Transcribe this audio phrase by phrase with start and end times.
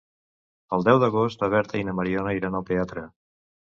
[0.77, 3.05] El deu d'agost na Berta i na Mariona iran al teatre.